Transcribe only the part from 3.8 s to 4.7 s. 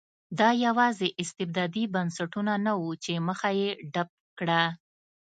ډپ کړه.